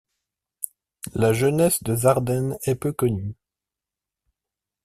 [1.13, 3.35] La jeunesse de Zarden est peu connue.